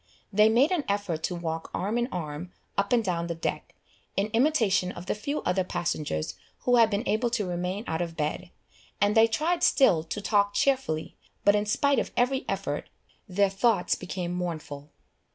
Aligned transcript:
They 0.33 0.49
made 0.49 0.71
an 0.71 0.83
effort 0.89 1.21
to 1.25 1.35
walk 1.35 1.69
arm 1.75 1.95
in 1.99 2.07
arm 2.11 2.51
up 2.75 2.91
and 2.91 3.03
down 3.03 3.27
the 3.27 3.35
deck, 3.35 3.75
in 4.17 4.29
imitation 4.33 4.91
of 4.91 5.05
the 5.05 5.13
few 5.13 5.43
other 5.43 5.63
passengers 5.63 6.33
who 6.61 6.77
had 6.77 6.89
been 6.89 7.07
able 7.07 7.29
to 7.29 7.45
remain 7.47 7.83
out 7.85 8.01
of 8.01 8.17
bed, 8.17 8.49
and 8.99 9.15
they 9.15 9.27
tried 9.27 9.61
still 9.61 10.03
to 10.05 10.19
talk 10.19 10.55
cheerfully, 10.55 11.17
but 11.45 11.53
in 11.53 11.67
spite 11.67 11.99
of 11.99 12.11
every 12.17 12.45
effort, 12.49 12.89
their 13.29 13.51
thoughts 13.51 13.93
became 13.93 14.31
mournful. 14.33 14.89